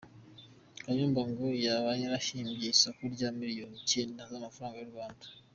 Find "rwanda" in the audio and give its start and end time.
4.93-5.25